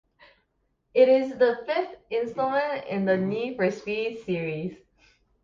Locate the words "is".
1.09-1.37